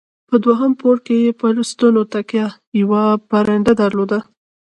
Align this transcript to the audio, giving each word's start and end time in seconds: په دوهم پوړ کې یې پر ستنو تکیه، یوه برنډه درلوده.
په 0.29 0.35
دوهم 0.43 0.71
پوړ 0.79 0.95
کې 1.05 1.15
یې 1.23 1.31
پر 1.41 1.55
ستنو 1.71 2.03
تکیه، 2.13 2.47
یوه 2.81 3.01
برنډه 3.29 3.73
درلوده. 3.81 4.19